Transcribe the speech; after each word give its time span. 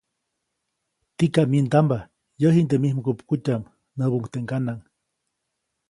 ‒Tikam 1.17 1.47
myindamba, 1.51 1.97
yäʼ 2.41 2.53
jiʼnde 2.55 2.75
mij 2.81 2.93
mgupkutyaʼm-, 2.97 3.71
näbuʼuŋ 3.97 4.25
teʼ 4.31 4.41
ŋganaʼŋ. 4.43 4.79